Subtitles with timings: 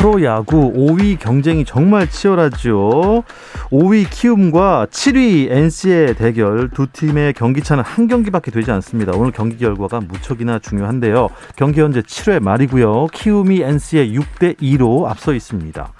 [0.00, 3.22] 프로야구 5위 경쟁이 정말 치열하죠.
[3.70, 9.12] 5위 키움과 7위 NC의 대결 두 팀의 경기차는 한 경기밖에 되지 않습니다.
[9.14, 11.28] 오늘 경기 결과가 무척이나 중요한데요.
[11.54, 13.08] 경기 현재 7회 말이고요.
[13.12, 15.92] 키움이 NC의 6대 2로 앞서 있습니다.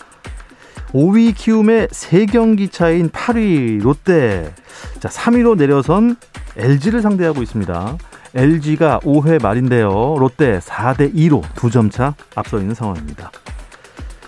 [0.94, 4.50] 5위 키움의 3경기 차인 8위 롯데.
[5.00, 6.16] 자, 3위로 내려선
[6.56, 7.98] LG를 상대하고 있습니다.
[8.34, 10.16] LG가 5회 말인데요.
[10.18, 13.30] 롯데 4대 2로 두점차 앞서 있는 상황입니다.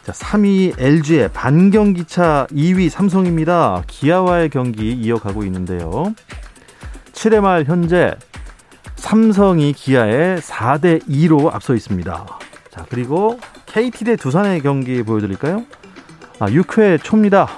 [0.05, 3.85] 자, 3위 LG의 반경기차 2위 삼성입니다.
[3.87, 6.13] 기아와의 경기 이어가고 있는데요.
[7.13, 8.17] 7회 말 현재
[8.97, 12.27] 삼성이 기아에 4대 2로 앞서 있습니다.
[12.71, 15.65] 자, 그리고 KT 대 두산의 경기 보여드릴까요?
[16.41, 17.49] 아, 6회 초입니다.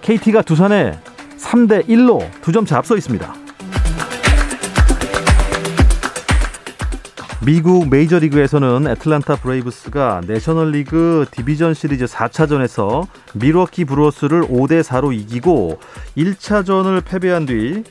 [0.00, 0.98] KT가 두산에
[1.36, 3.47] 3대 1로 두점차 앞서 있습니다.
[7.40, 15.78] 미국 메이저리그에서는 애틀란타 브레이브스가 내셔널리그 디비전 시리즈 4차전에서 밀워키 브루어스를 5대 4로 이기고
[16.16, 17.84] 1차전을 패배한 뒤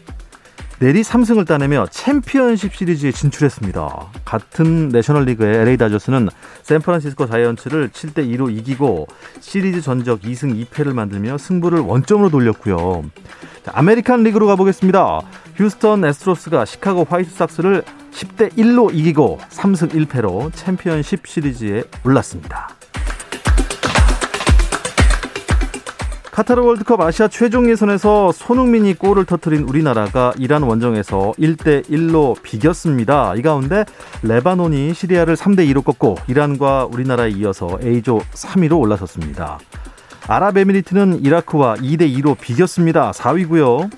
[0.80, 4.12] 내리 3승을 따내며 챔피언십 시리즈에 진출했습니다.
[4.24, 6.30] 같은 내셔널리그의 LA 다저스는
[6.62, 9.08] 샌프란시스코 자이언츠를 7대 2로 이기고
[9.40, 13.06] 시리즈 전적 2승 2패를 만들며 승부를 원점으로 돌렸고요.
[13.64, 15.22] 자, 아메리칸 리그로 가보겠습니다.
[15.56, 22.77] 휴스턴 애스트로스가 시카고 화이트삭스를 10대 1로 이기고 3승 1패로 챔피언십 시리즈에 올랐습니다.
[26.38, 33.34] 카타르 월드컵 아시아 최종 예선에서 손흥민이 골을 터뜨린 우리나라가 이란 원정에서 1대 1로 비겼습니다.
[33.34, 33.86] 이 가운데
[34.22, 39.58] 레바논이 시리아를 3대 2로 꺾고 이란과 우리나라에 이어서 A조 3위로 올라섰습니다.
[40.28, 43.10] 아랍에미리트는 이라크와 2대 2로 비겼습니다.
[43.14, 43.90] 4위고요.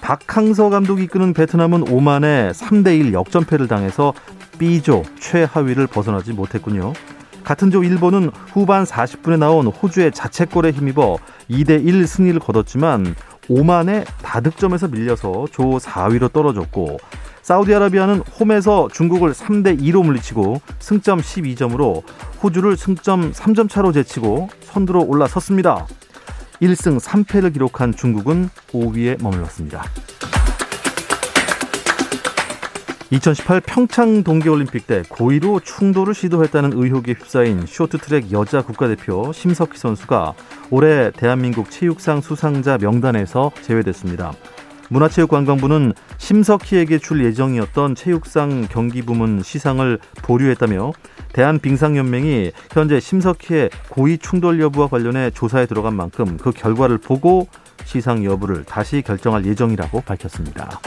[0.00, 4.14] 박항서 감독이 이끄는 베트남은 오만에 3대 1 역전패를 당해서
[4.60, 6.92] B조 최하위를 벗어나지 못했군요.
[7.50, 11.18] 같은 조 일본은 후반 40분에 나온 호주의 자책골에 힘입어
[11.50, 13.16] 2대 1 승리를 거뒀지만
[13.48, 16.98] 오만에 다득점에서 밀려서 조 4위로 떨어졌고
[17.42, 22.04] 사우디아라비아는 홈에서 중국을 3대 2로 물리치고 승점 12점으로
[22.40, 25.88] 호주를 승점 3점 차로 제치고 선두로 올라섰습니다.
[26.62, 29.82] 1승 3패를 기록한 중국은 5위에 머물렀습니다.
[33.12, 40.34] 2018 평창 동계올림픽 때 고의로 충돌을 시도했다는 의혹에 휩싸인 쇼트트랙 여자 국가대표 심석희 선수가
[40.70, 44.32] 올해 대한민국 체육상 수상자 명단에서 제외됐습니다.
[44.90, 50.92] 문화체육관광부는 심석희에게 줄 예정이었던 체육상 경기 부문 시상을 보류했다며
[51.32, 57.48] 대한빙상연맹이 현재 심석희의 고의 충돌 여부와 관련해 조사에 들어간 만큼 그 결과를 보고
[57.84, 60.80] 시상 여부를 다시 결정할 예정이라고 밝혔습니다.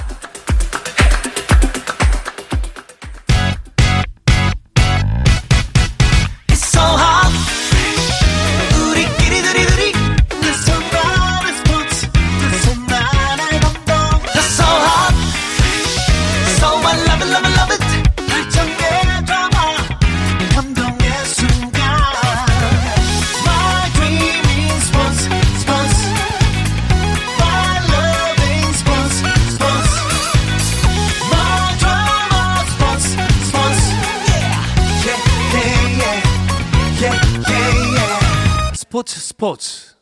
[39.43, 39.93] 스포츠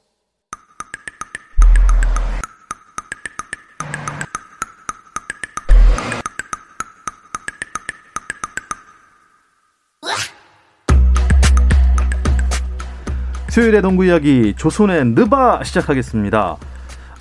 [13.49, 16.57] 수요일의 농구 이야기 조선의 느바 시작하겠습니다.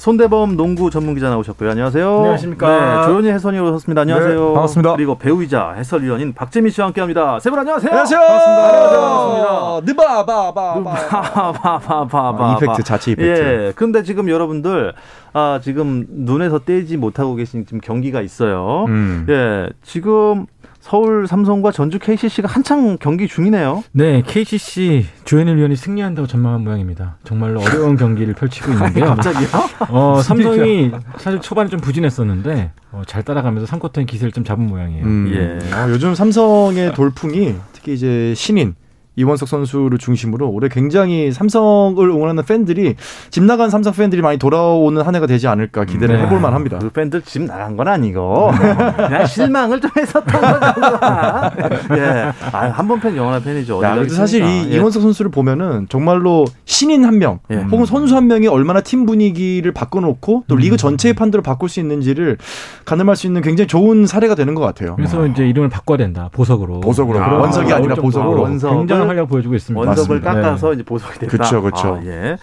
[0.01, 1.73] 손대범 농구 전문 기자 나오셨고요.
[1.73, 2.17] 안녕하세요.
[2.21, 2.69] 안녕하십니까.
[3.03, 4.01] 네, 조현희 해설위원 오셨습니다.
[4.01, 4.31] 안녕하세요.
[4.35, 4.97] 네, 반갑습니다.
[4.97, 7.39] 그리고 배우이자 해설위원인 박재민 씨와 함께합니다.
[7.39, 7.91] 세 분 안녕하세요.
[7.91, 8.19] 안녕하세요.
[8.19, 9.81] 반갑습니다.
[9.93, 11.53] 느바바바바.
[11.53, 13.67] 바바바바 이펙트 자체 이펙트.
[13.69, 13.73] 예.
[13.77, 14.95] 근데 지금 여러분들
[15.35, 18.87] 아 지금 눈에서 떼지 못하고 계신 지금 경기가 있어요.
[18.89, 19.27] 음.
[19.29, 19.69] 예.
[19.83, 20.47] 지금
[20.91, 23.85] 서울 삼성과 전주 KCC가 한창 경기 중이네요.
[23.93, 27.17] 네, KCC 조현일 위원이 승리한다고 전망한 모양입니다.
[27.23, 29.05] 정말로 어려운 경기를 펼치고 있는데요.
[29.05, 29.49] 갑자기요?
[29.89, 35.05] 어, 삼성이 사실 초반에 좀 부진했었는데 어, 잘 따라가면서 3쿼터의 기세를 좀 잡은 모양이에요.
[35.05, 35.31] 음.
[35.33, 35.77] 예.
[35.77, 38.75] 어, 요즘 삼성의 돌풍이 특히 이제 신인
[39.21, 42.97] 이원석 선수를 중심으로 올해 굉장히 삼성을 응원하는 팬들이
[43.31, 46.23] 집 나간 삼성 팬들이 많이 돌아오는 한 해가 되지 않을까 기대를 네.
[46.25, 46.79] 해볼 만 합니다.
[46.81, 48.51] 그 팬들 집 나간 건 아니고
[48.97, 51.51] 그냥 실망을 좀 했었던 거잖아.
[51.97, 53.83] 예, 아, 한번 팬 영원한 팬이죠.
[53.83, 53.97] 야?
[54.09, 54.77] 사실 이 예.
[54.77, 57.57] 이원석 선수를 보면은 정말로 신인 한 명, 예.
[57.57, 62.39] 혹은 선수 한 명이 얼마나 팀 분위기를 바꿔놓고 또 리그 전체의 판도를 바꿀 수 있는지를
[62.85, 64.97] 가늠할 수 있는 굉장히 좋은 사례가 되는 것 같아요.
[64.97, 66.29] 그래서 이제 이름을 바꿔야 된다.
[66.33, 66.81] 보석으로.
[66.81, 67.19] 보석으로.
[67.19, 68.47] 그런 원석이 아니라 보석으로.
[68.47, 69.79] 원석을- 굉장한 활약 보여주고 있습니다.
[69.89, 70.33] 원석을 맞습니다.
[70.49, 71.37] 깎아서 이제 보석이 됐다.
[71.37, 71.97] 그쵸, 그쵸.
[72.01, 72.37] 아, 예.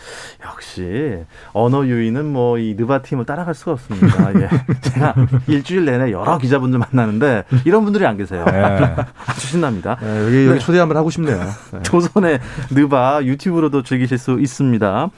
[0.46, 1.24] 역시
[1.54, 4.34] 언어 유희는 뭐이 느바 팀을 따라갈 수가 없습니다.
[4.42, 4.50] 예.
[4.82, 5.16] 제가
[5.48, 8.44] 일주일 내내 여러 기자분들 만나는데 이런 분들이 안 계세요.
[9.26, 9.98] 아주 신납니다.
[10.02, 11.38] 네, 여기, 여기 초대 한번 하고 싶네요.
[11.72, 11.80] 네.
[11.84, 12.40] 조선의
[12.72, 15.10] 느바 유튜브로도 즐기실 수 있습니다.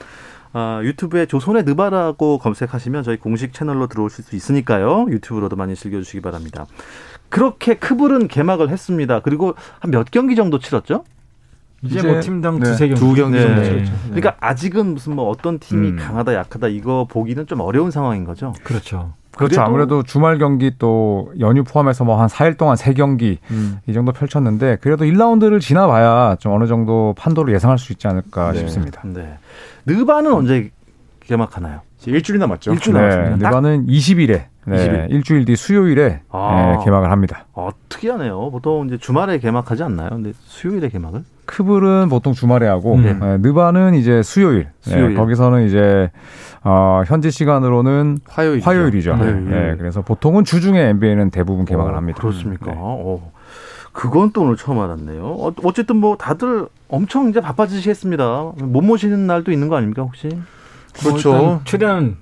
[0.53, 5.05] 아, 유튜브에 조선의 느바라고 검색하시면 저희 공식 채널로 들어오실 수 있으니까요.
[5.09, 6.65] 유튜브로도 많이 즐겨주시기 바랍니다.
[7.29, 9.19] 그렇게 크블은 개막을 했습니다.
[9.19, 11.03] 그리고 한 몇 경기 정도 치렀죠?
[11.83, 12.99] 이제, 이제- 뭐 팀당 네, 두세 경기.
[12.99, 13.91] 두 경기 정도 치렀죠.
[14.05, 15.95] 그러니까 아직은 무슨 뭐 어떤 팀이 음.
[15.97, 18.53] 강하다 약하다 이거 보기는 좀 어려운 상황인 거죠.
[18.63, 19.13] 그렇죠.
[19.35, 19.61] 그렇죠.
[19.61, 23.77] 아무래도 주말 경기 또 연휴 포함해서 뭐 한 4일 동안 3경기 음.
[23.87, 28.59] 이 정도 펼쳤는데 그래도 1라운드를 지나봐야 좀 어느 정도 판도를 예상할 수 있지 않을까 네.
[28.59, 29.01] 싶습니다.
[29.05, 29.37] 네.
[29.85, 30.71] 느바는 언제
[31.21, 31.81] 개막하나요?
[32.05, 32.71] 일주일 남았죠.
[32.73, 33.37] 일주일 네, 남았습니다.
[33.49, 35.11] 딱- 느바는 20일에 20일.
[35.11, 36.75] 일주일 뒤 수요일에 아.
[36.77, 37.45] 네, 개막을 합니다.
[37.53, 38.51] 어, 특이하네요.
[38.51, 40.09] 보통 이제 주말에 개막하지 않나요?
[40.09, 41.23] 근데 수요일에 개막을?
[41.45, 43.03] 크블은 보통 주말에 하고 음.
[43.03, 44.65] 네, 느바는 이제 수요일.
[44.85, 45.15] 네, 수요일.
[45.15, 46.11] 거기서는 이제
[46.63, 48.69] 어, 현지 시간으로는 화요일이죠.
[48.69, 49.13] 화요일이죠.
[49.13, 49.49] 화요일.
[49.49, 52.21] 네, 그래서 보통은 주중에 NBA는 대부분 개막을 어, 합니다.
[52.21, 52.71] 그렇습니까?
[52.71, 52.77] 네.
[52.77, 53.31] 어,
[53.91, 55.23] 그건 또 오늘 처음 알았네요.
[55.25, 58.51] 어, 어쨌든 뭐 다들 엄청 이제 바빠지시겠습니다.
[58.61, 60.29] 못 모시는 날도 있는 거 아닙니까 혹시?
[60.93, 61.33] 그렇죠.
[61.33, 62.17] 뭐 최대한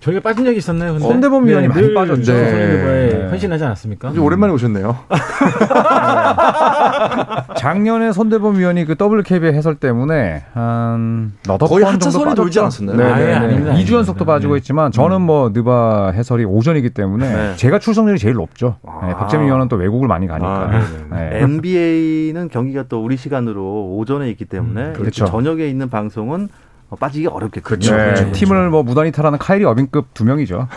[0.00, 0.92] 저희가 빠진 적이 있었나요?
[0.92, 1.06] 근데?
[1.06, 2.22] 손대범 위원이 많이 늘 빠졌죠.
[2.22, 3.28] 조선일보에 네.
[3.28, 4.12] 헌신하지 않았습니까?
[4.12, 4.96] 좀 오랜만에 오셨네요.
[7.56, 12.34] 작년에 손대범 위원이 그 WKB의 해설 때문에 한 너덟 거의 번 정도.
[12.34, 12.96] 돌지 않았었나요?
[12.96, 13.84] 네, 네, 아닙니다, 네.
[13.84, 14.24] 2주 연속도.
[14.24, 14.58] 빠지고 네.
[14.58, 17.56] 있지만 저는 뭐 느바 해설이 오전이기 때문에 네.
[17.56, 18.76] 제가 출석률이 제일 높죠.
[18.86, 19.06] 아.
[19.06, 20.48] 네, 박재민 위원은 또 외국을 많이 가니까.
[20.48, 20.82] 아.
[21.16, 21.40] 네.
[21.42, 25.24] NBA는 경기가 또 우리 시간으로 오전에 있기 때문에 이렇게 그렇죠.
[25.24, 27.62] 저녁에 있는 방송은 어, 빠지기 어렵겠군요.
[27.62, 27.96] 그렇죠.
[27.96, 28.32] 네, 그렇죠.
[28.32, 30.68] 팀을 뭐 무단히 탈하는 카이리 어빙급 두 명이죠.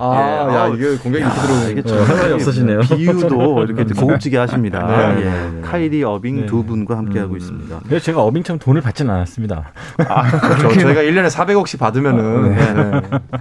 [0.00, 1.82] 아, 야, 이게 공격이 이렇게 들어오는 이게.
[1.82, 2.80] 참 없으시네요.
[2.80, 4.86] 비유도 이렇게 고급지게 하십니다.
[4.86, 5.24] 네, 예.
[5.24, 5.60] 네, 네.
[5.62, 6.46] 카이리 어빙 네.
[6.46, 7.80] 두 분과 함께하고 있습니다.
[7.86, 9.72] 그래서 제가 어빙처럼 돈을 받지는 않았습니다.
[9.96, 10.80] 그렇죠.
[10.80, 12.74] 저희가 1년에 400억씩 받으면은 네.
[12.74, 13.00] 네.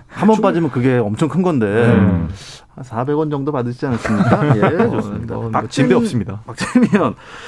[0.09, 2.29] 한번 빠지면 그게 엄청 큰 건데 음.
[2.77, 4.55] 한 400원 정도 받으시지 않았습니까?
[4.57, 5.33] 예, 좋습니다.
[5.35, 6.41] 뭐, 뭐 박재민- 진배 없습니다.
[6.45, 6.89] 박재민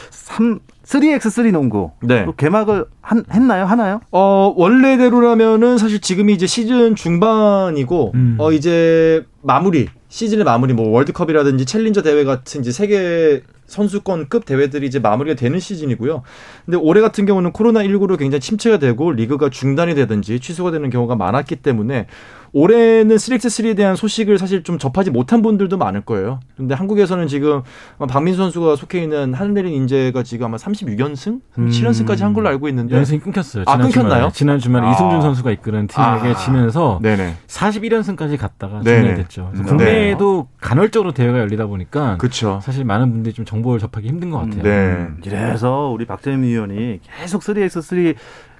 [0.09, 2.25] 3 3x3 농구 네.
[2.25, 3.65] 또 개막을 한, 했나요?
[3.65, 4.01] 하나요?
[4.11, 8.37] 어, 원래대로라면은 사실 지금이 이제 시즌 중반이고, 음.
[8.39, 14.97] 어, 이제 마무리, 시즌의 마무리, 뭐 월드컵이라든지 챌린저 대회 같은 이제 세계 선수권급 대회들이 이제
[14.97, 16.23] 마무리가 되는 시즌이고요.
[16.65, 21.15] 근데 올해 같은 경우는 코로나 19로 굉장히 침체가 되고 리그가 중단이 되든지 취소가 되는 경우가
[21.15, 22.07] 많았기 때문에
[22.51, 26.39] 올해는 3x3에 대한 소식을 사실 좀 접하지 못한 분들도 많을 거예요.
[26.57, 27.61] 근데 한국에서는 지금
[28.07, 31.41] 박민수 선수가 속해 있는 하늘내린 인재가 지금 아마 36연승?
[31.55, 32.95] 37연승까지 한 걸로 알고 있는데.
[32.95, 33.63] 연승이 끊겼어요.
[33.67, 34.13] 아, 지난 끊겼나요?
[34.19, 34.31] 주말에.
[34.31, 34.91] 지난 주말에 아.
[34.91, 36.35] 이승준 선수가 이끄는 팀에게 아.
[36.35, 37.35] 지면서 네네.
[37.47, 39.01] 41연승까지 갔다가 네네.
[39.01, 39.51] 중단됐죠.
[39.53, 39.69] 그래서 네.
[39.69, 42.59] 국내에도 간헐적으로 대회가 열리다 보니까 그쵸.
[42.63, 44.63] 사실 많은 분들이 좀 정보를 접하기 힘든 것 같아요.
[44.63, 45.07] 네.
[45.25, 48.15] 이래서 우리 박재민 위원이 계속 3x3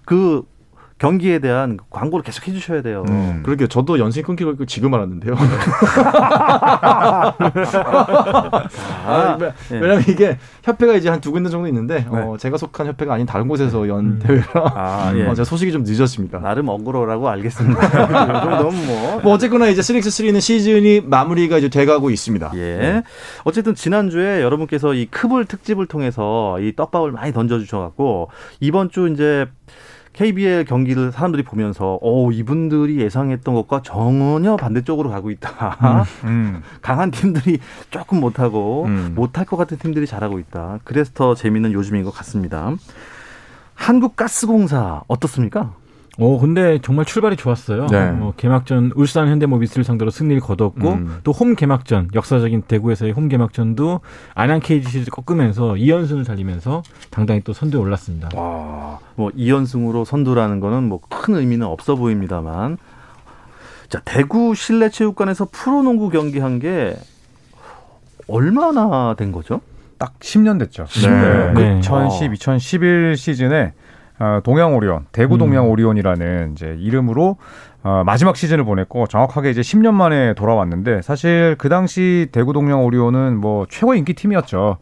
[0.06, 0.44] 그
[1.00, 3.06] 경기에 대한 광고를 계속 해주셔야 돼요.
[3.10, 3.42] 음.
[3.44, 5.34] 그러게 저도 연승이 끊기고 있고 지금 알았는데요.
[9.06, 9.80] 아, 왜- 예.
[9.80, 13.48] 왜냐면 이게 협회가 이제 한 두 군데 정도 있는데 어, 제가 속한 협회가 아닌 다른
[13.50, 15.26] 곳에서 연 대회라 아, 예.
[15.28, 16.40] 어, 제가 소식이 좀 늦었습니다.
[16.40, 17.80] 나름 억울하라고 알겠습니다.
[17.88, 17.90] 이
[18.42, 19.20] 정도면 뭐.
[19.24, 22.52] 뭐 어쨌거나 이제 3x3는 시즌이 마무리가 이제 돼가고 있습니다.
[22.56, 23.04] 예.
[23.44, 28.30] 어쨌든 지난주에 여러분께서 이 크블 특집을 통해서 이 떡밥을 많이 던져주셔갖고
[28.62, 29.46] 이번 주 이제
[30.14, 36.06] KBL 경기를 사람들이 보면서 오 이분들이 예상했던 것과 전혀 반대쪽으로 가고 있다.
[36.26, 36.62] 음.
[36.82, 39.14] 강한 팀들이 조금 못하고 음.
[39.16, 40.80] 못할 것 같은 팀들이 잘하고 있다.
[40.84, 42.74] 그래서 더 재밌는 요즘인 것 같습니다.
[43.76, 45.74] 한국가스공사 어떻습니까?
[46.20, 47.88] 어, 근데 정말 출발이 좋았어요.
[47.88, 47.98] 네.
[48.20, 51.20] 어, 개막전 울산 현대모비스를 상대로 승리를 거뒀고 음.
[51.24, 54.02] 또홈 개막전 역사적인 대구에서의 홈 개막전도
[54.36, 58.30] 안양 KGC를 꺾으면서 2연승을 달리면서 당당히 또 선두에 올랐습니다.
[58.36, 62.78] 와, 뭐 2연승으로 선두라는 거는 뭐 큰 의미는 없어 보입니다만.
[63.88, 66.96] 자, 대구 실내체육관에서 프로농구 경기 한 게
[68.28, 69.62] 얼마나 된 거죠?
[69.98, 70.86] 딱 10년 됐죠.
[71.04, 71.54] 네.
[71.54, 71.80] 네.
[71.80, 73.74] 2010, 2011 시즌에
[74.20, 77.38] 어, 동양 오리온, 대구 동양 오리온이라는 이제 이름으로
[77.84, 83.38] 어, 마지막 시즌을 보냈고 정확하게 이제 10년 만에 돌아왔는데 사실 그 당시 대구 동양 오리온은
[83.40, 84.78] 뭐 최고 인기 팀이었죠.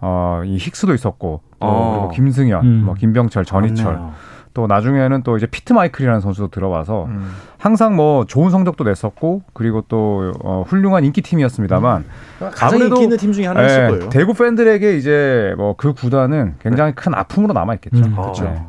[0.00, 1.90] 어, 이 힉스도 있었고 또 어.
[1.92, 2.82] 그리고 김승현, 음.
[2.86, 4.12] 뭐 김병철, 전희철 맞네요.
[4.52, 7.30] 또 나중에는 또 이제 피트 마이클이라는 선수도 들어와서 음.
[7.58, 12.04] 항상 뭐 좋은 성적도 냈었고 그리고 또 어, 훌륭한 인기 팀이었습니다만
[12.40, 14.08] 가장 아무래도- 인기 있는 팀 중에 하나였을 예, 거예요.
[14.08, 18.04] 대구 팬들에게 이제 뭐 그 구단은 굉장히 큰 아픔으로 남아 있겠죠.
[18.04, 18.44] 음, 그렇죠.
[18.44, 18.62] 네.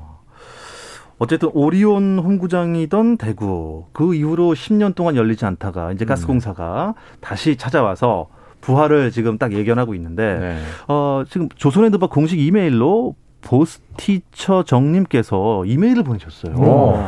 [1.17, 8.27] 어쨌든 오리온 홈구장이던 대구 그 이후로 10년 동안 열리지 않다가 이제 가스공사가 다시 찾아와서
[8.61, 10.57] 부활을 지금 딱 예견하고 있는데 네.
[10.87, 16.53] 어, 지금 조선핸드바 공식 이메일로 보스티처 정님께서 이메일을 보내셨어요.
[16.55, 16.99] 오.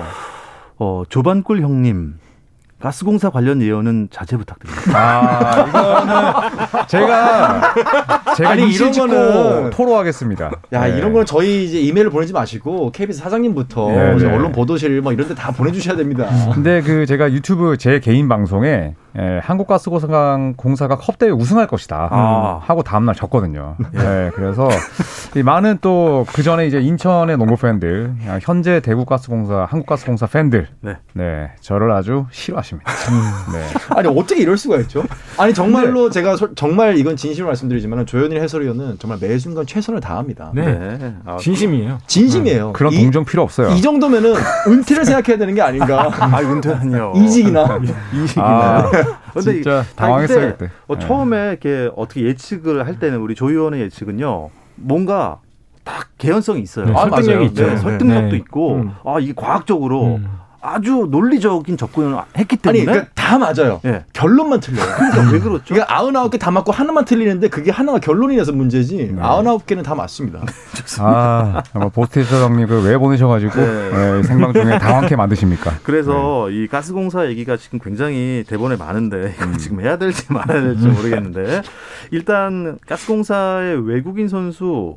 [0.77, 2.15] 어, 조반꿀 형님
[2.79, 4.91] 가스공사 관련 예언은 자제 부탁드립니다.
[4.93, 7.73] 아, 이거는 제가
[8.35, 10.51] 제가 아니, 이런 거는- 토로하겠습니다.
[10.73, 10.97] 야 네.
[10.97, 14.25] 이런 거는 저희 이제 이메일 보내지 마시고 KBS 사장님부터 네, 네.
[14.35, 16.27] 언론 보도실 뭐 이런 데 다 보내 주셔야 됩니다.
[16.53, 22.59] 근데 그 제가 유튜브 제 개인 방송에 예, 한국가스공사가 공사가 컵대회 우승할 것이다 아.
[22.63, 23.75] 하고 다음날 졌거든요.
[23.95, 24.67] 예, 그래서
[25.35, 30.97] 이 많은 또 그 전에 이제 인천의 농구 팬들, 아, 현재 대구가스공사, 한국가스공사 팬들, 네.
[31.13, 32.91] 네, 저를 아주 싫어하십니다.
[33.53, 33.95] 네.
[33.95, 35.03] 아니 어떻게 이럴 수가 있죠?
[35.37, 40.51] 아니 정말로 제가 소- 정말 이건 진심으로 말씀드리지만 조현일 해설위원은 정말 매 순간 최선을 다합니다.
[40.55, 41.13] 네.
[41.25, 41.99] 아, 진심이에요.
[42.07, 42.73] 진심이에요.
[42.73, 43.69] 그런 이, 동정 필요 없어요.
[43.69, 44.33] 이 정도면은
[44.67, 46.09] 은퇴를 생각해야 되는 게 아닌가?
[46.19, 47.13] 아, 은퇴하니요.
[47.17, 47.79] 이직이나
[48.13, 48.45] 이직이나.
[48.47, 48.91] 아,
[49.33, 50.69] 근데 진짜 이- 당황했어요, 그때.
[50.87, 51.05] 어, 네.
[51.07, 54.49] 처음에 이렇게 어떻게 예측을 할 때는 우리 조 의원의 예측은요.
[54.75, 55.39] 뭔가
[55.83, 56.85] 딱 개연성이 있어요.
[56.85, 57.41] 네, 아, 설득력이 맞아요.
[57.47, 57.65] 있죠.
[57.67, 58.37] 네, 설득력도 네.
[58.37, 58.91] 있고 음.
[59.05, 60.27] 아 이게 과학적으로 음.
[60.65, 63.81] 아주 논리적인 접근을 했기 아니 때문에 그러니까 다 맞아요.
[63.85, 64.05] 예.
[64.13, 64.85] 결론만 틀려요.
[64.95, 65.73] 그러니까 왜 그렇죠?
[65.73, 69.15] 이게 아흔아홉 개 다 맞고 하나만 틀리는데 그게 하나가 결론이라서 문제지.
[69.19, 70.41] 아흔아홉 개는 다 맞습니다.
[70.99, 73.89] 아, 뭐 보스티처 형님 그왜 보내셔가지고 네.
[73.91, 75.73] 네, 생방 중에 당황케 만드십니까?
[75.83, 76.55] 그래서 네.
[76.63, 79.57] 이 가스공사 얘기가 지금 굉장히 대본에 많은데 이거 음.
[79.57, 81.61] 지금 해야 될지 말아야 될지 모르겠는데
[82.11, 84.95] 일단 가스공사의 외국인 선수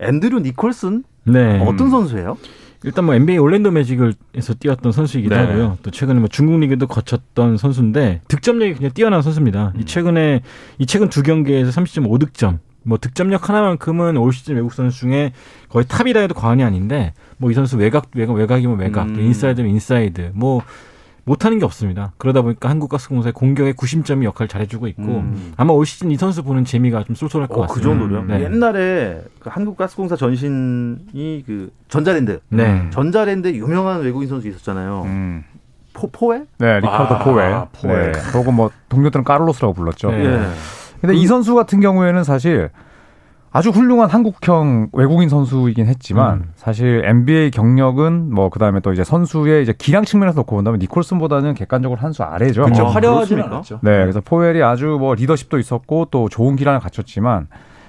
[0.00, 1.60] 앤드류 니콜슨 네.
[1.66, 2.36] 어떤 선수예요?
[2.84, 5.40] 일단 뭐 NBA 올랜도 매직을에서 뛰었던 선수이기도 네.
[5.40, 5.78] 하고요.
[5.82, 9.72] 또 최근에 뭐 중국 리그도 거쳤던 선수인데 득점력이 굉장히 뛰어난 선수입니다.
[9.74, 9.80] 음.
[9.80, 10.42] 이 최근에
[10.78, 12.58] 이 최근 두 경기에서 30.5득점.
[12.86, 15.32] 뭐 득점력 하나만큼은 올 시즌 외국 선수 중에
[15.70, 19.20] 거의 탑이라 해도 과언이 아닌데 뭐 이 선수 외곽 외곽 외곽이면 외곽, 음.
[19.20, 20.62] 인사이드면 인사이드 뭐
[21.24, 22.12] 못하는 게 없습니다.
[22.18, 25.54] 그러다 보니까 한국가스공사의 공격의 구심점이 역할을 잘해주고 있고 음.
[25.56, 27.88] 아마 올 시즌 이 선수 보는 재미가 좀 쏠쏠할 것 어, 그 같습니다.
[27.90, 28.24] 정도로요?
[28.26, 28.44] 네.
[28.44, 32.88] 옛날에 그 한국가스공사 전신이 그 전자랜드 네.
[32.90, 35.02] 전자랜드 유명한 외국인 선수 있었잖아요.
[35.06, 35.44] 음.
[35.94, 36.42] 포 포에?
[36.58, 37.52] 네, 리카르도 아, 포웰.
[37.72, 38.12] 포웰.
[38.12, 40.10] 네, 혹은 뭐 동료들은 까를로스라고 불렀죠.
[40.10, 40.24] 네.
[40.24, 40.46] 예.
[41.00, 42.70] 근데 이 선수 같은 경우에는 사실
[43.56, 46.52] 아주 훌륭한 한국형 외국인 선수이긴 했지만 음.
[46.56, 52.00] 사실 NBA 경력은 뭐 그다음에 또 이제 선수의 이제 기량 측면에서 놓고 본다면 니콜슨보다는 객관적으로
[52.00, 52.64] 한 수 아래죠.
[52.64, 52.86] 그렇죠.
[52.86, 53.46] 어, 그렇습니까?
[53.48, 53.78] 않았죠.
[53.82, 57.46] 네, 그래서 포웰이 아주 뭐 리더십도 있었고 또 좋은 기량을 갖췄지만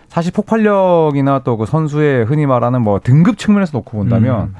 [0.08, 4.56] 사실 폭발력이나 또 그 선수의 흔히 말하는 뭐 등급 측면에서 놓고 본다면 음.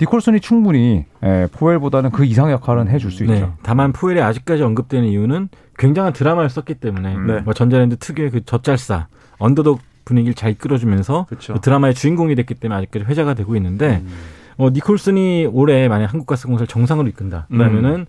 [0.00, 3.34] 니콜슨이 충분히 예, 포웰보다는 그 이상의 역할은 해줄 수 네.
[3.34, 3.54] 있죠.
[3.62, 7.40] 다만 포엘이 아직까지 언급되는 이유는 굉장한 드라마를 썼기 때문에 네.
[7.42, 9.06] 뭐 전자랜드 특유의 그 젖잘싸
[9.38, 11.52] 언더독 분위기를 잘 이끌어주면서 그렇죠.
[11.54, 14.08] 그 드라마의 주인공이 됐기 때문에 아직까지 회자가 되고 있는데 음.
[14.56, 18.06] 어, 니콜슨이 올해 만약 한국가스공사를 정상으로 이끈다 그러면은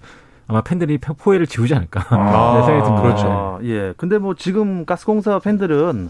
[0.47, 3.01] 아마 팬들이 포- 포엘을 지우지 않을까 아, 네, 생각이 듭니다.
[3.03, 3.59] 그렇죠.
[3.63, 3.93] 예.
[3.97, 6.09] 근데 뭐 지금 가스공사 팬들은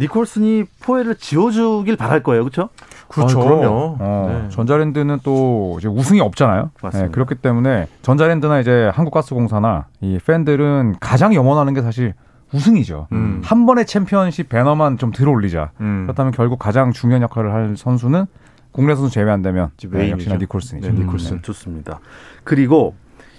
[0.00, 2.68] 니콜슨이 포에를 지워주길 바랄 거예요, 그렇죠?
[3.08, 3.40] 그렇죠.
[3.40, 3.96] 아, 그럼요.
[3.98, 4.04] 네.
[4.04, 6.70] 어, 전자랜드는 또 이제 우승이 없잖아요.
[6.82, 7.06] 맞습니다.
[7.08, 12.14] 네, 그렇기 때문에 전자랜드나 이제 한국가스공사나 이 팬들은 가장 염원하는 게 사실
[12.52, 13.08] 우승이죠.
[13.12, 13.40] 음.
[13.44, 15.72] 한 번의 챔피언십 배너만 좀 들어올리자.
[15.80, 16.04] 음.
[16.04, 18.26] 그렇다면 결국 가장 중요한 역할을 할 선수는
[18.72, 20.10] 국내 선수 제외한다면 네.
[20.10, 20.92] 역시나 니콜슨이죠.
[20.92, 21.36] 네, 니콜슨.
[21.38, 22.00] 음, 좋습니다.
[22.44, 22.94] 그리고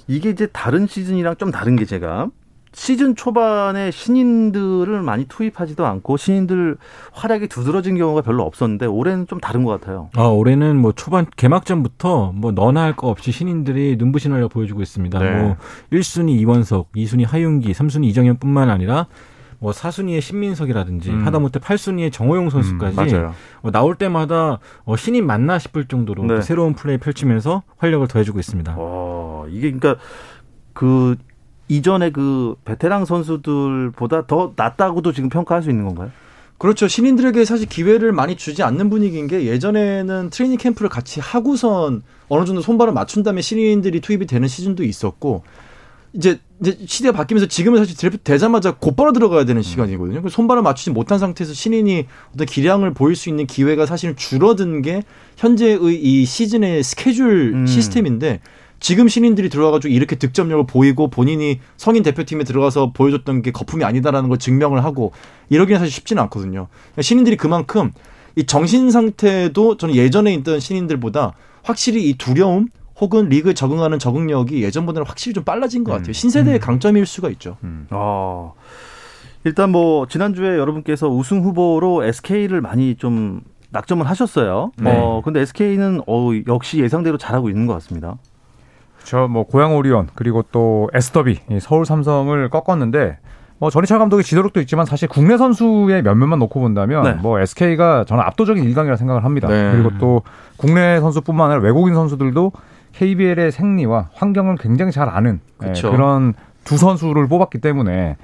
[0.08, 2.30] 이게 이제 다른 시즌이랑 좀 다른 게 제가
[2.72, 6.78] 시즌 초반에 신인들을 많이 투입하지도 않고 신인들
[7.14, 10.10] 활약이 두드러진 경우가 별로 없었는데 올해는 좀 다른 것 같아요.
[10.16, 15.20] 아, 올해는 뭐 초반 개막전부터 뭐 너나 할 거 없이 신인들이 눈부신 활약 보여주고 있습니다.
[15.20, 15.42] 네.
[15.42, 15.56] 뭐
[15.94, 19.08] 1순위 이원석, 2순위 하윤기, 3순위 이정현뿐만 아니라
[19.60, 21.26] 뭐 4순위의 신민석이라든지 음.
[21.26, 23.34] 하다못해 8순위의 정호용 선수까지 맞아요.
[23.62, 26.36] 어, 나올 때마다 어, 신인 맞나 싶을 정도로 네.
[26.36, 28.76] 또 새로운 플레이 펼치면서 활력을 더해주고 있습니다.
[28.78, 29.96] 어, 이게 그러니까
[30.74, 31.16] 그
[31.70, 36.12] 이전에 그 베테랑 선수들보다 더 낫다고도 지금 평가할 수 있는 건가요?
[36.58, 36.90] 그렇죠.
[36.90, 42.62] 신인들에게 사실 기회를 많이 주지 않는 분위기인 게 예전에는 트레이닝 캠프를 같이 하고선 어느 정도
[42.62, 45.44] 손발을 맞춘 다음에 신인들이 투입이 되는 시즌도 있었고
[46.12, 50.22] 이제 이제 시대가 바뀌면서 지금은 사실 드래프트 되자마자 곧바로 들어가야 되는 시간이거든요.
[50.22, 55.04] 그 손발을 맞추지 못한 상태에서 신인이 어떤 기량을 보일 수 있는 기회가 사실은 줄어든 게
[55.38, 57.68] 현재의 이 시즌의 스케줄 음.
[57.68, 58.42] 시스템인데
[58.80, 64.38] 지금 신인들이 들어와가지고 이렇게 득점력을 보이고 본인이 성인 대표팀에 들어가서 보여줬던 게 거품이 아니다라는 걸
[64.38, 65.12] 증명을 하고
[65.50, 66.68] 이러기는 사실 쉽지는 않거든요.
[66.72, 67.92] 그러니까 신인들이 그만큼
[68.36, 71.34] 이 정신 상태도 저는 예전에 있던 신인들보다
[71.64, 72.68] 확실히 이 두려움
[73.00, 76.14] 혹은 리그에 적응하는 적응력이 예전보다는 확실히 좀 빨라진 것 같아요.
[76.14, 77.58] 신세대의 강점일 수가 있죠.
[77.92, 78.54] 어,
[79.46, 84.72] 일단 뭐 지난주에 여러분께서 우승 후보로 SK를 많이 좀 낙점을 하셨어요.
[84.78, 84.92] 네.
[84.92, 88.18] 어, 근데 SK는 어, 역시 예상대로 잘하고 있는 것 같습니다.
[89.04, 93.18] 저뭐 고양 오리온 그리고 또 에스더비 이 서울 삼성을 꺾었는데
[93.60, 97.14] 뭐 전희철 감독의 지도력도 있지만 사실 국내 선수의 면면만 놓고 본다면 네.
[97.14, 99.48] 뭐 SK가 저는 압도적인 일강이라 생각을 합니다.
[99.50, 99.72] 네.
[99.74, 100.22] 그리고 또
[100.58, 102.54] 국내 선수뿐만 아니라 외국인 선수들도
[102.94, 105.74] KBL의 생리와 환경을 굉장히 잘 아는 예.
[105.82, 108.18] 그런 두 선수를 뽑았기 때문에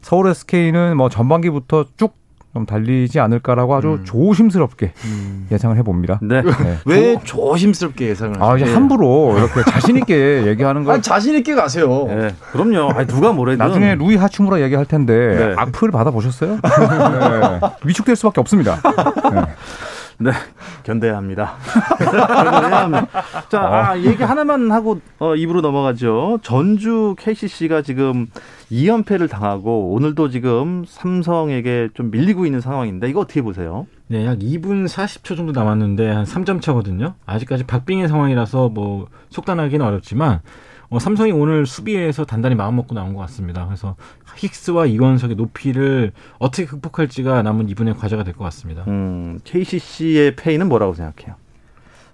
[0.00, 2.14] 서울 SK는 뭐 전반기부터 쭉
[2.52, 4.04] 좀 달리지 않을까라고 아주 음.
[4.04, 4.92] 조심스럽게
[5.50, 6.18] 예상을 해봅니다.
[6.20, 6.42] 네.
[6.42, 6.78] 네.
[6.84, 8.76] 왜 조심스럽게 예상을 아, 이제 하세요?
[8.76, 12.04] 함부로 이렇게 자신 있게 얘기하는 거 아니, 자신 있게 가세요.
[12.08, 12.90] 네, 그럼요.
[12.90, 15.54] 아니, 누가 뭐래든 나중에 루이 하치무라 얘기할 텐데 네.
[15.56, 16.58] 악플 받아보셨어요?
[16.62, 17.60] 네.
[17.84, 18.76] 위축될 수밖에 없습니다.
[19.32, 19.42] 네.
[20.18, 20.30] 네,
[20.84, 21.54] 견뎌야 합니다.
[21.98, 23.06] 견뎌야 합니다.
[23.48, 26.38] 자, 아, 얘기 하나만 하고 어, 입으로 넘어가죠.
[26.42, 28.28] 전주 KCC가 지금
[28.72, 33.86] 2연패를 당하고 오늘도 지금 삼성에게 좀 밀리고 있는 상황인데 이거 어떻게 보세요?
[34.08, 37.14] 네, 약 2분 40초 정도 남았는데 한 3점 차거든요.
[37.26, 40.40] 아직까지 박빙의 상황이라서 뭐 속단하기는 어렵지만
[40.88, 43.64] 어, 삼성이 오늘 수비에서 단단히 마음 먹고 나온 것 같습니다.
[43.66, 43.96] 그래서
[44.36, 48.84] 힉스와 이원석의 높이를 어떻게 극복할지가 남은 이분의 과제가 될 것 같습니다.
[48.88, 51.36] 음, KCC의 페이는 뭐라고 생각해요?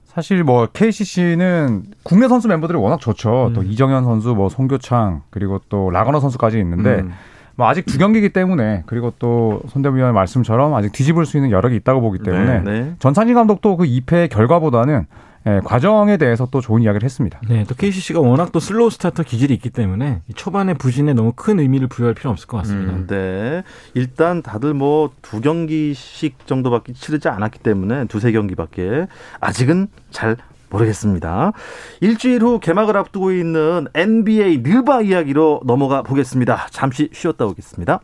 [0.08, 3.52] 사실 뭐 KCC는 국내 선수 멤버들이 워낙 좋죠.
[3.54, 7.12] 또 이정현 선수, 뭐 송교창 그리고 또 라거너 선수까지 있는데 음.
[7.54, 12.00] 뭐 아직 두 경기이기 때문에 그리고 또 손대위원의 말씀처럼 아직 뒤집을 수 있는 여력이 있다고
[12.00, 12.94] 보기 때문에 네.
[13.00, 15.06] 전찬희 감독도 그 2패의 결과보다는
[15.46, 17.40] 예, 과정에 대해서 또 좋은 이야기를 했습니다.
[17.48, 21.60] 네, 또 KCC가 워낙 또 slow starter 기질이 있기 때문에 이 초반에 부진에 너무 큰
[21.60, 22.92] 의미를 부여할 필요는 없을 것 같습니다.
[22.92, 23.62] 음, 네.
[23.94, 29.06] 일단 다들 뭐 두 경기씩 정도밖에 치르지 않았기 때문에 두세 경기밖에
[29.40, 30.36] 아직은 잘
[30.70, 31.52] 모르겠습니다.
[32.00, 36.66] 일주일 후 개막을 앞두고 있는 NBA 느바 이야기로 넘어가 보겠습니다.
[36.70, 38.00] 잠시 쉬었다 오겠습니다.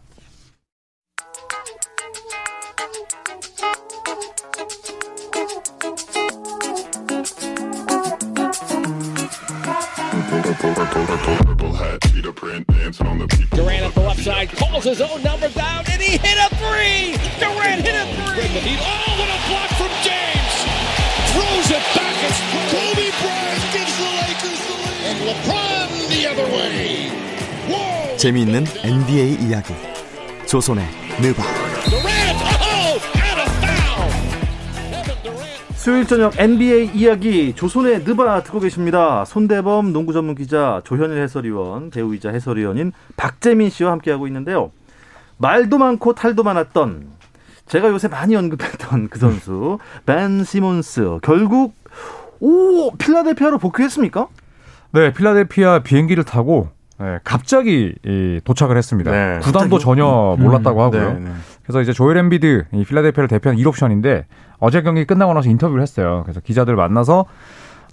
[13.52, 17.18] Durant at the left side calls his own number down, and he hit a three.
[17.40, 18.78] Durant hit a three.
[18.78, 20.54] Oh, what a block from James!
[21.34, 22.14] Throws it back.
[22.30, 27.10] It's Kobe Bryant gives the Lakers the lead, and LeBron the other way.
[27.68, 28.18] Whoa!
[28.18, 29.74] 재미있는 NBA 이야기
[30.46, 30.86] 조선의
[31.22, 31.63] 느바
[35.85, 39.27] 수요일 저녁 NBA 이야기 조선의 느바 듣고 계십니다.
[39.27, 44.71] 손대범 농구 전문 기자 조현일 해설위원 배우이자 해설위원인 박재민 씨와 함께하고 있는데요.
[45.37, 47.09] 말도 많고 탈도 많았던
[47.67, 51.75] 제가 요새 많이 언급했던 그 선수 벤 시몬스 결국
[52.41, 54.29] 오 필라델피아로 복귀했습니까?
[54.93, 59.11] 네, 필라델피아 비행기를 타고 네, 갑자기 이, 도착을 했습니다.
[59.11, 61.13] 네, 구단도 전혀 몰랐다고 하고요.
[61.13, 61.31] 네, 네.
[61.65, 64.25] 그래서 이제 조엘 엠비드 이 필라델피아를 대표한 1옵션인데
[64.59, 66.23] 어제 경기 끝나고 나서 인터뷰를 했어요.
[66.25, 67.27] 그래서 기자들 만나서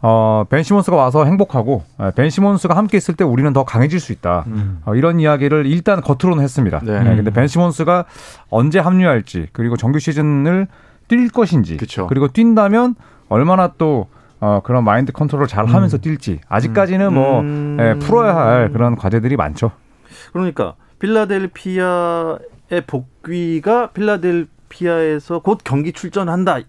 [0.03, 4.11] 어, 벤 시몬스가 와서 행복하고 예, 벤 시몬스가 함께 있을 때 우리는 더 강해질 수
[4.11, 4.45] 있다.
[4.85, 6.79] 어, 이런 이야기를 일단 겉으로는 했습니다.
[6.83, 6.93] 네.
[6.93, 8.05] 예, 근데 벤 시몬스가
[8.49, 10.67] 언제 합류할지 그리고 정규 시즌을
[11.07, 12.07] 뛸 것인지 그쵸.
[12.07, 12.95] 그리고 뛴다면
[13.29, 14.07] 얼마나 또
[14.39, 17.77] 어, 그런 마인드 컨트롤을 잘 하면서 뛸지 아직까지는 뭐 음.
[17.79, 19.71] 예, 풀어야 할 그런 과제들이 많죠.
[20.33, 22.39] 그러니까 필라델피아의
[22.79, 26.59] 복귀가 필라델피아에서 곧 경기 출전한다.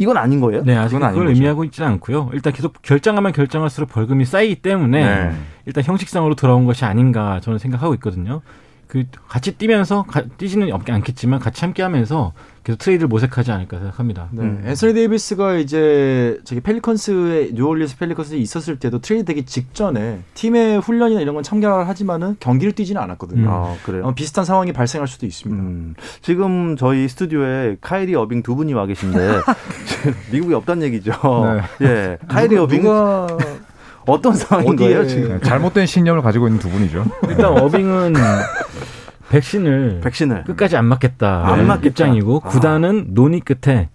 [0.00, 0.62] 이건 아닌 거예요?
[0.62, 1.34] 네, 아직 그건 아닌 그걸.
[1.34, 2.30] 의미하고 있지는 않고요.
[2.32, 5.34] 일단 계속 결장하면 결장할수록 벌금이 쌓이기 때문에 네.
[5.66, 8.40] 일단 형식상으로 돌아온 것이 아닌가 저는 생각하고 있거든요.
[8.88, 12.32] 그 같이 뛰면서 가, 뛰지는 없- 않겠지만 같이 함께하면서
[12.64, 14.28] 계속 트레이드를 모색하지 않을까 생각합니다.
[14.32, 14.42] 네.
[14.42, 14.62] 음.
[14.66, 21.34] 앤서니 데이비스가 이제 저기 펠리컨스에 뉴올리언스 펠리컨스에 있었을 때도 트레이드 되기 직전에 팀의 훈련이나 이런
[21.34, 23.50] 건 참가를 하지만은 경기를 뛰지는 않았거든요.
[23.50, 24.06] 아, 그래요?
[24.06, 25.62] 어, 비슷한 상황이 발생할 수도 있습니다.
[25.62, 29.18] 음, 지금 저희 스튜디오에 카이리 어빙 두 분이 와 계신데
[29.86, 31.12] 지금 미국에 없다는 얘기죠.
[31.82, 33.26] 예, 카이리 어빙 누가
[34.06, 35.28] 어떤 상황인 거예요 지금?
[35.28, 37.04] 네, 잘못된 신념을 가지고 있는 두 분이죠.
[37.28, 38.14] 일단 어빙은
[39.30, 41.46] 백신을 백신을 끝까지 안 맞겠다.
[41.46, 41.86] 안 맞겠다.
[41.88, 42.48] 입장이고 아.
[42.48, 43.88] 구단은 논의 끝에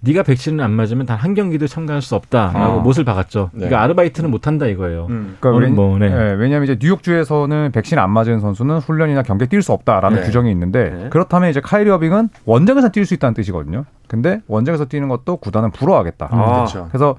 [0.00, 2.82] 네가 백신을 안 맞으면 단 한 경기도 참가할 수 없다라고 아.
[2.82, 3.48] 못을 박았죠.
[3.54, 3.60] 네.
[3.60, 5.06] 그러니까 아르바이트는 못 한다 이거예요.
[5.08, 5.36] 음.
[5.40, 6.06] 그러니까 뭐, 네.
[6.06, 10.26] 예, 왜냐하면 이제 뉴욕주에서는 백신 안 맞은 선수는 훈련이나 경기에 뛸 수 없다라는 네.
[10.26, 11.08] 규정이 있는데 네.
[11.08, 13.86] 그렇다면 이제 카이리 어빙은 원정에서 뛸 수 있다는 뜻이거든요.
[14.06, 16.28] 근데 원정에서 뛰는 것도 구단은 불허하겠다.
[16.30, 16.52] 아.
[16.52, 16.88] 그렇죠.
[16.90, 17.16] 그래서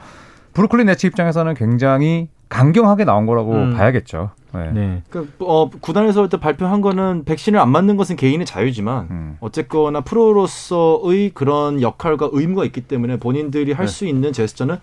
[0.53, 3.73] 브루클린 네츠 입장에서는 굉장히 강경하게 나온 거라고 음.
[3.73, 4.31] 봐야겠죠.
[4.53, 4.71] 네.
[4.71, 5.03] 네.
[5.09, 9.37] 그, 어, 구단에서 일단 발표한 거는 백신을 안 맞는 것은 개인의 자유지만 음.
[9.41, 14.77] 어쨌거나 프로로서의 그런 역할과 의무가 있기 때문에 본인들이 할수 있는 제스처는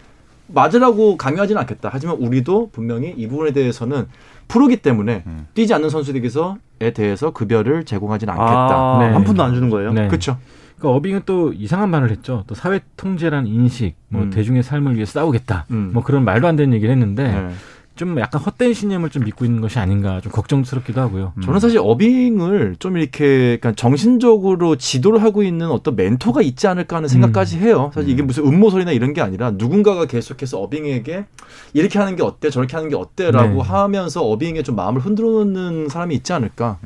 [0.48, 1.88] 맞으라고 강요하지는 않겠다.
[1.92, 4.09] 하지만 우리도 분명히 이 부분에 대해서는
[4.48, 5.46] 프로기 때문에 음.
[5.55, 8.75] 뛰지 않는 선수들에게서에 대해서 급여를 제공하지는 않겠다.
[8.75, 9.07] 아, 네.
[9.12, 9.92] 한 푼도 안 주는 거예요?
[9.92, 10.09] 네.
[10.09, 10.37] 그렇죠.
[10.83, 12.42] 그러니까 어빙은 또 이상한 말을 했죠.
[12.49, 14.31] 또 사회 통제란 인식, 뭐 음.
[14.31, 15.66] 대중의 삶을 위해 싸우겠다.
[15.71, 15.90] 음.
[15.95, 17.51] 뭐 그런 말도 안 되는 얘기를 했는데 네.
[17.95, 21.35] 좀 약간 헛된 신념을 좀 믿고 있는 것이 아닌가 좀 걱정스럽기도 하고요.
[21.45, 27.09] 저는 사실 어빙을 좀 이렇게 그러니까 정신적으로 지도를 하고 있는 어떤 멘토가 있지 않을까 하는
[27.09, 27.92] 생각까지 해요.
[27.95, 31.27] 사실 이게 무슨 음모설이나 이런 게 아니라 누군가가 계속해서 어빙에게
[31.75, 33.68] 이렇게 하는 게 어때, 저렇게 하는 게 어때라고 네.
[33.68, 36.79] 하면서 어빙에 좀 마음을 흔들어 놓는 사람이 있지 않을까.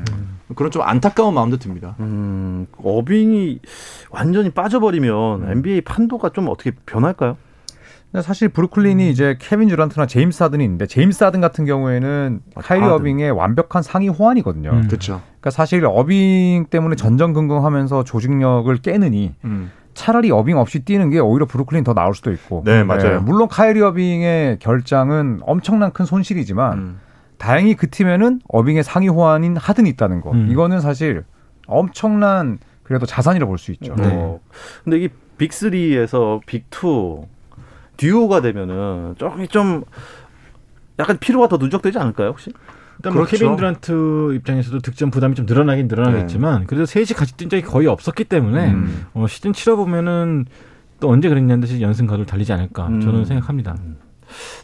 [0.54, 1.96] 그런 좀 안타까운 마음도 듭니다.
[2.00, 3.58] 음, 어빙이
[4.10, 7.36] 완전히 빠져버리면 NBA 판도가 좀 어떻게 변할까요?
[8.22, 12.94] 사실 브루클린이 이제 케빈 듀란트나 제임스 하든이 있는데 제임스 하든 같은 경우에는 아, 카이리 하든.
[12.94, 14.70] 어빙의 완벽한 상위 호환이거든요.
[14.70, 14.86] 음.
[14.86, 15.20] 그렇죠.
[15.26, 19.70] 그러니까 사실 어빙 때문에 전전긍긍하면서 조직력을 깨느니 음.
[19.92, 22.62] 차라리 어빙 없이 뛰는 게 오히려 브루클린 더 나을 수도 있고.
[22.64, 23.20] 네, 맞아요.
[23.20, 27.00] 물론 카이리 어빙의 결장은 엄청난 큰 손실이지만 음.
[27.38, 30.32] 다행히 그 팀에는 어빙의 상위 호환인 하든이 있다는 거.
[30.32, 30.48] 음.
[30.50, 31.24] 이거는 사실
[31.66, 33.94] 엄청난 그래도 자산이라 볼수 있죠.
[33.96, 34.08] 네.
[34.12, 34.40] 어,
[34.84, 37.26] 근데 이 빅3에서 빅2
[37.96, 39.84] 듀오가 되면은 조금 좀
[40.98, 42.52] 약간 피로가 더 누적되지 않을까요, 혹시?
[42.98, 43.44] 일단 뭐 그렇죠.
[43.44, 48.24] 케빈 드란트 입장에서도 득점 부담이 좀 늘어나긴 늘어나겠지만 그래도 셋이 같이 뛴 적이 거의 없었기
[48.24, 49.06] 때문에 음.
[49.12, 50.46] 어, 시즌 치러 보면은
[51.00, 53.00] 또 언제 그랬냐는 듯이 연승 가도를 달리지 않을까 음.
[53.00, 53.76] 저는 생각합니다.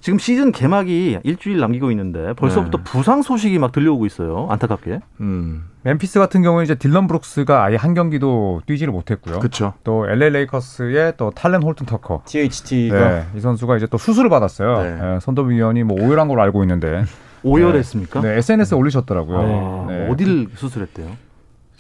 [0.01, 2.85] 지금 시즌 개막이 일주일 남기고 있는데 벌써부터 네.
[2.85, 4.47] 부상 소식이 막 들려오고 있어요.
[4.51, 5.01] 안타깝게.
[5.21, 5.65] 음.
[5.85, 9.41] 멤피스 같은 경우에 이제 딜런 브룩스가 아예 한 경기도 뛰지를 못했고요.
[9.41, 9.75] 그렇죠.
[9.83, 12.23] 또 LA 레이커스의 또 탈렌 홀튼 터커.
[12.27, 14.83] THT가 네, 이 선수가 이제 또 수술을 받았어요.
[14.83, 15.15] 네.
[15.15, 17.05] 예, 선도위원이 뭐 오열한 걸로 알고 있는데
[17.43, 18.21] 오열했습니까?
[18.21, 19.39] 네, SNS에 올리셨더라고요.
[19.39, 20.09] 아, 네.
[20.09, 21.09] 어디를 수술했대요?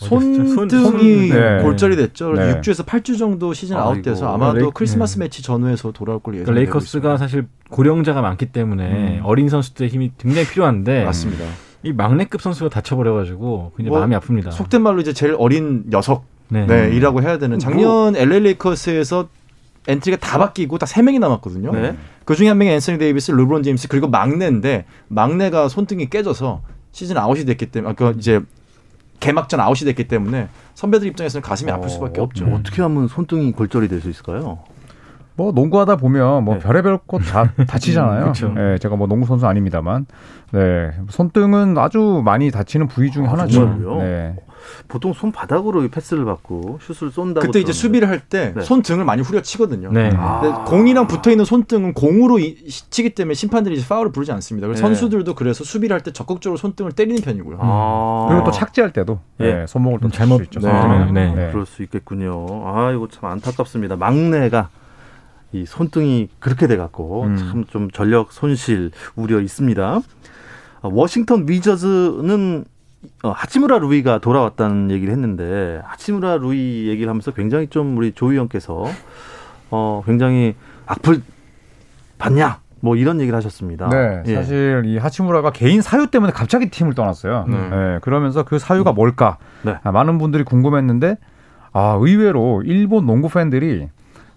[0.09, 1.63] 손- 손등이 네.
[1.63, 2.33] 골절이 됐죠.
[2.35, 2.61] 네.
[2.61, 3.89] 6주에서 8주 정도 시즌 아이고.
[3.89, 5.25] 아웃돼서 아마도 레이- 크리스마스 네.
[5.25, 7.17] 매치 전후에서 돌아올 그러니까 예상되고 레이커스가 있습니다.
[7.19, 9.21] 사실 고령자가 많기 때문에 음.
[9.25, 11.45] 어린 선수들의 힘이 굉장히 필요한데 맞습니다.
[11.85, 14.53] 이 막내급 선수가 다쳐버려가지고 굉장히 뭐, 마음이 아픕니다.
[14.53, 16.67] 속된 말로 이제 제일 어린 녀석 네.
[16.67, 19.29] 네, 이라고 해야 되는 작년 LA 레이커스에서
[19.89, 21.73] 엔트리가 다 바뀌고 딱 세 명이 남았거든요.
[21.73, 21.97] 네.
[22.25, 26.63] 그 중에 한 명이 앤서니 데이비스, 르브론 제임스 그리고 막내인데 막내가 손등이 깨져서
[26.93, 28.41] 시즌 아웃이 됐기 때문에 아, 그 이제
[29.23, 32.45] 개막전 아웃이 됐기 때문에 선배들 입장에서는 가슴이 아플 수밖에 어, 없죠.
[32.47, 34.59] 어떻게 하면 손등이 골절이 될 수 있을까요?
[35.37, 36.61] 뭐 농구하다 보면 뭐 네.
[36.61, 38.27] 별의별 것다 다치잖아요.
[38.33, 38.49] 그쵸.
[38.51, 40.07] 네, 제가 뭐 농구 선수 아닙니다만,
[40.53, 43.53] 네 손등은 아주 많이 다치는 부위 중에 아, 하나죠.
[43.61, 43.97] 정말요?
[44.03, 44.37] 네.
[44.87, 47.73] 보통 손바닥으로 패스를 받고 슛을 쏜다고 그때 이제.
[47.73, 48.61] 수비를 할때 네.
[48.63, 49.91] 손등을 많이 후려치거든요.
[49.91, 50.11] 네.
[50.17, 50.65] 아.
[50.69, 54.69] 공이랑 붙어 있는 손등은 공으로 이- 치기 때문에 심판들이 이제 파울을 부르지 않습니다.
[54.69, 54.95] 그래서 네.
[54.95, 57.57] 선수들도 그래서 수비를 할 때 적극적으로 손등을 때리는 편이고요.
[57.61, 58.27] 아.
[58.29, 59.53] 그리고 또 착지할 때도 예.
[59.53, 60.61] 네, 손목을 또 음, 잘못 수 있죠.
[60.61, 61.11] 네.
[61.13, 61.35] 네.
[61.35, 61.51] 네.
[61.51, 62.47] 그럴 수 있겠군요.
[62.65, 63.97] 아, 이거 참 안타깝습니다.
[63.97, 64.69] 막내가
[65.53, 67.37] 이 손등이 그렇게 돼갖고 음.
[67.37, 70.01] 참좀 전력 손실 우려 있습니다.
[70.83, 72.65] 어, 워싱턴 위저즈는
[73.25, 78.87] 어, 하치무라 루이가 돌아왔다는 얘기를 했는데 하치무라 루이 얘기를 하면서 굉장히 좀 우리 조 의원께서
[79.71, 80.55] 어, 굉장히
[80.87, 81.21] 악플
[82.19, 83.89] 받냐 뭐 이런 얘기를 하셨습니다.
[83.89, 84.35] 네, 예.
[84.35, 87.47] 사실 이 하치무라가 개인 사유 때문에 갑자기 팀을 떠났어요.
[87.49, 87.57] 네.
[87.57, 89.39] 네, 그러면서 그 사유가 뭘까?
[89.63, 89.77] 네.
[89.85, 91.17] 아, 많은 분들이 궁금했는데,
[91.73, 93.89] 아 의외로 일본 농구 팬들이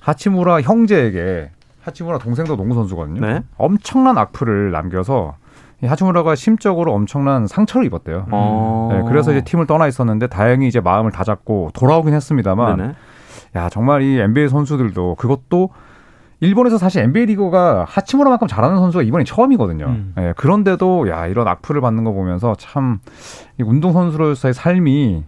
[0.06, 1.50] 하치무라 형제에게
[1.82, 3.22] 하치무라 동생도 농구 선수거든요.
[3.22, 3.42] 네.
[3.58, 5.36] 엄청난 악플을 남겨서
[5.84, 8.28] 이 하치무라가 심적으로 엄청난 상처를 입었대요.
[8.30, 8.90] 어.
[8.92, 12.96] 네, 그래서 이제 팀을 떠나 있었는데 다행히 이제 마음을 다잡고 돌아오긴 했습니다만, 네네.
[13.56, 15.72] 야 정말 이 NBA 선수들도 그것도
[16.40, 19.86] 일본에서 사실 NBA 리그가 하치무라만큼 잘하는 선수가 이번이 처음이거든요.
[19.86, 20.14] 음.
[20.20, 22.98] 예, 그런데도 야 이런 악플을 받는 거 보면서 참이
[23.64, 25.24] 운동 선수로서의 삶이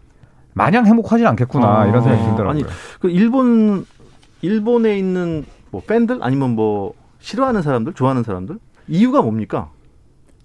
[0.54, 2.30] 마냥 행복하지 않겠구나 아, 이런 생각이 네.
[2.30, 2.64] 들더라고요.
[2.66, 3.86] 아니, 그 일본
[4.42, 9.70] 일본에 있는 뭐 팬들 아니면 뭐 싫어하는 사람들, 좋아하는 사람들 이유가 뭡니까?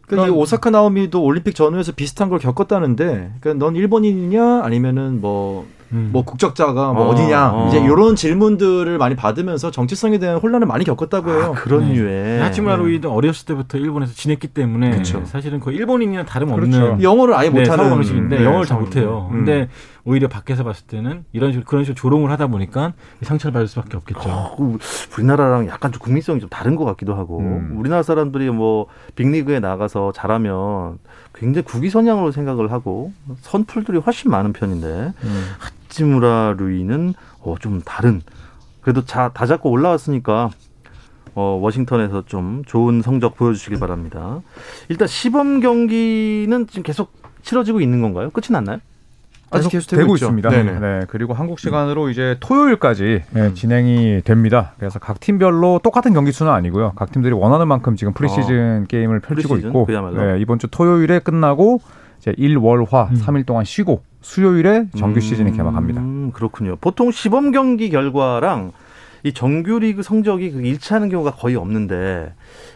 [0.07, 6.11] 그러니까 이 오사카 나오미도 올림픽 전후에서 비슷한 걸 겪었다는데, 그러니까 넌 일본인이냐 아니면은 뭐 음.
[6.13, 7.69] 뭐 국적자가 뭐 어, 어, 디냐 어.
[7.69, 11.55] 이제 이런 질문들을 많이 받으면서 정체성에 대한 혼란을 많이 겪었다고 해요.
[11.57, 11.95] 아, 그런 네.
[11.95, 15.23] 유의 하치무라 루이도 어렸을 때부터 일본에서 지냈기 때문에 그쵸.
[15.25, 17.03] 사실은 거의 일본인이나 다름없는 그렇죠.
[17.03, 19.01] 영어를 아예 네, 못하는 사고 방식인데 네, 영어를 잘 상황인데.
[19.01, 19.29] 못해요.
[19.31, 19.37] 음.
[19.37, 19.69] 근데
[20.05, 24.29] 오히려 밖에서 봤을 때는 이런 식으로 그런 식으로 조롱을 하다 보니까 상처를 받을 수밖에 없겠죠.
[24.29, 24.79] 어, 그
[25.17, 27.75] 우리나라랑 약간 좀 국민성이 좀 다른 것 같기도 하고 음.
[27.77, 30.99] 우리나라 사람들이 뭐 빅리그에 나가서 잘하면
[31.35, 33.13] 굉장히 국위선양으로 생각을 하고
[33.43, 35.45] 선풀들이 훨씬 많은 편인데 음.
[35.59, 38.23] 하찌무라 루이는 어, 좀 다른
[38.81, 40.51] 그래도 자, 다 잡고 올라왔으니까
[41.35, 44.43] 어, 워싱턴에서 좀 좋은 성적 보여주시길 바랍니다.
[44.89, 47.13] 일단 시범 경기는 지금 계속
[47.43, 48.31] 치러지고 있는 건가요?
[48.31, 48.79] 끝이 났나요?
[49.59, 50.27] 아직 계속 되고, 되고 있죠.
[50.27, 50.49] 있습니다.
[50.51, 50.81] 네네.
[50.81, 54.73] 네, 그리고 한국 시간으로 이제 토요일까지 네, 진행이 됩니다.
[54.79, 56.93] 그래서 각 팀별로 똑같은 경기 수는 아니고요.
[56.97, 59.71] 각 팀들이 원하는 만큼 지금 프리시즌 게임을 펼치고 프리시즌?
[59.71, 59.87] 있고?
[60.17, 61.81] 네, 이번 주 토요일에 끝나고
[62.19, 63.17] 이제 일월화 음.
[63.17, 66.01] 3일 동안 쉬고 수요일에 정규 시즌이 개막합니다.
[66.01, 66.77] 음, 그렇군요.
[66.81, 68.73] 보통 시범 경기 결과랑
[69.25, 72.33] 이 정규리그 성적이 그 일치하는 경우가 거의 없는데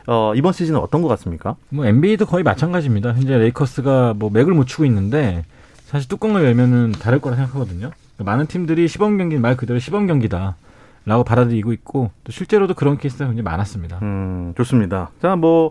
[0.06, 1.56] 어, 이번 시즌은 어떤 것 같습니까?
[1.68, 3.12] 뭐 NBA도 거의 마찬가지입니다.
[3.14, 5.44] 현재 레이커스가 뭐 맥을 못 추고 있는데
[5.86, 7.90] 사실 뚜껑을 열면은 다를 거라 생각하거든요.
[8.18, 10.56] 많은 팀들이 시범 경기는 말 그대로 시범 경기다
[11.04, 14.00] 라고 받아들이고 있고 또 실제로도 그런 케이스가 굉장히 많았습니다.
[14.02, 15.10] 음, 좋습니다.
[15.22, 15.70] 자, 뭐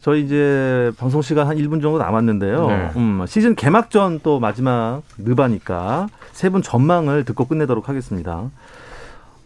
[0.00, 2.66] 저희 이제 방송 시간 한 1분 정도 남았는데요.
[2.68, 2.90] 네.
[2.96, 8.50] 음, 시즌 개막전 또 마지막 느바니까 세 분 전망을 듣고 끝내도록 하겠습니다.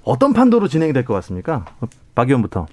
[0.05, 1.65] 어떤 판도로 진행이 될 것 같습니까?
[2.15, 2.67] 박 의원부터.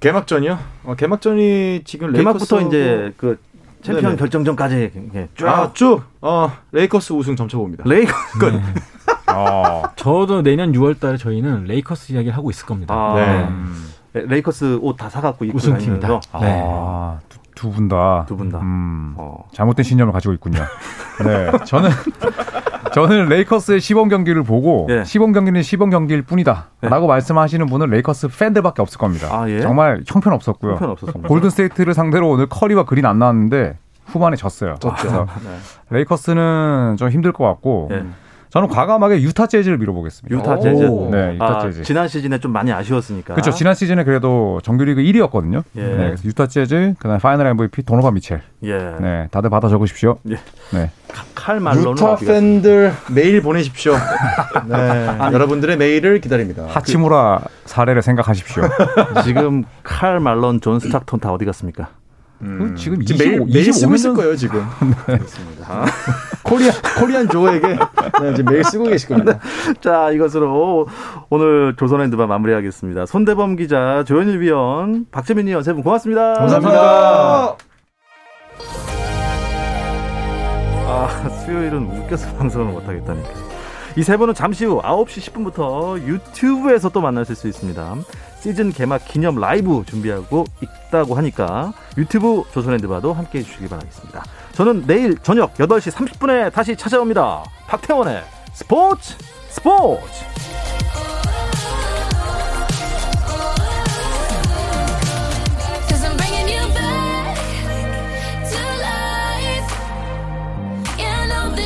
[0.00, 0.58] 개막전이요?
[0.84, 3.38] 어, 개막전이 지금 개막부터 이제 그
[3.82, 4.16] 챔피언 네네.
[4.16, 4.90] 결정전까지
[5.34, 7.84] 쭉 아, 쭉 어, 레이커스 우승 점쳐봅니다.
[7.86, 8.50] 레이커 끝.
[8.54, 8.62] 네.
[9.32, 12.94] 어, 저도 내년 6월 달에 저희는 레이커스 이야기를 하고 있을 겁니다.
[12.94, 13.44] 아, 네.
[13.48, 13.92] 음.
[14.12, 16.08] 레이커스 옷 다 사갖고 입고 우승팀이다.
[16.08, 16.20] 네.
[16.32, 17.18] 아,
[17.60, 18.24] 두 분 다.
[18.26, 18.58] 두 분 다.
[18.60, 19.44] 음, 어.
[19.52, 20.60] 잘못된 신념을 가지고 있군요.
[21.24, 21.90] 네, 저는
[22.94, 25.04] 저는 레이커스의 시범 경기를 보고 예.
[25.04, 27.06] 시범 경기는 시범 경기일 뿐이다라고 예.
[27.06, 29.28] 말씀하시는 분은 레이커스 팬들밖에 없을 겁니다.
[29.30, 29.60] 아, 예?
[29.60, 30.72] 정말 형편 없었고요.
[30.72, 31.28] 형편 없었습니다.
[31.28, 34.74] 골든 스테이트를 상대로 오늘 커리와 그린 안 나왔는데 후반에 졌어요.
[34.80, 34.94] 졌죠.
[34.98, 35.56] 그래서 네.
[35.90, 38.04] 레이커스는 좀 힘들 것 같고 예.
[38.50, 40.36] 저는 과감하게 유타 재즈를 밀어보겠습니다.
[40.36, 40.60] 유타 오.
[40.60, 40.82] 재즈.
[40.82, 41.84] 네, 유타 아, 재즈.
[41.84, 43.34] 지난 시즌에 좀 많이 아쉬웠으니까.
[43.34, 43.52] 그렇죠.
[43.52, 45.62] 지난 시즌에 그래도 정규리그 1위였거든요.
[45.76, 45.82] 예.
[45.82, 48.42] 네, 그래서 유타 재즈, 그다음 final MVP 도노반 미첼.
[48.64, 48.76] 예.
[49.00, 50.18] 네, 다들 받아 적으십시오.
[50.30, 50.36] 예.
[50.72, 50.90] 네.
[51.34, 53.94] 칼 말론은 유타 어디가 팬들 메일 보내십시오.
[54.66, 56.66] 네, 여러분들의 메일을 기다립니다.
[56.68, 58.64] 하치무라 사례를 생각하십시오.
[59.24, 61.90] 지금 칼 말론 존 스탁턴 다 어디 갔습니까?
[62.40, 64.64] 그 지금 지금 메일, 25, 메일 쓰고 25년 있을 거예요 지금.
[65.06, 65.84] 그렇습니다.
[66.42, 69.38] 코리안 코리안 조에게 네, 지금 메일 쓰고 계실 겁니다.
[69.80, 70.88] 자, 이것으로
[71.28, 73.06] 오늘 조선핸드바 마무리하겠습니다.
[73.06, 76.34] 손대범 기자, 조현일 위원, 박재민 위원 세 분 고맙습니다.
[76.34, 77.56] 감사합니다.
[80.92, 83.28] 아, 수요일은 웃겨서 방송을 못하겠다니까.
[83.96, 87.96] 이 세 분은 잠시 후 9시 10분부터 유튜브에서 또 만나실 수 있습니다.
[88.40, 94.24] 시즌 개막 기념 라이브 준비하고 있다고 하니까 유튜브 조선핸드바도 함께 해주시기 바라겠습니다.
[94.52, 97.44] 저는 내일 저녁 8시 30분에 다시 찾아옵니다.
[97.68, 98.22] 박태원의
[98.52, 99.16] 스포츠
[99.48, 100.30] 스포츠!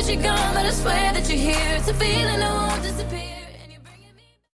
[0.07, 1.75] You're gone, but I swear that you're here.
[1.75, 3.34] It's a feeling I won't